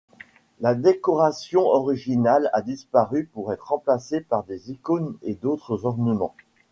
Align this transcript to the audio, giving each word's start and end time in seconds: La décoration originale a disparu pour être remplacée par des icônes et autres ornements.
La 0.61 0.73
décoration 0.73 1.61
originale 1.67 2.49
a 2.53 2.63
disparu 2.63 3.29
pour 3.31 3.53
être 3.53 3.67
remplacée 3.67 4.19
par 4.21 4.43
des 4.45 4.71
icônes 4.71 5.15
et 5.21 5.37
autres 5.43 5.85
ornements. 5.85 6.33